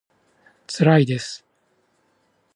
[0.65, 1.45] つらいです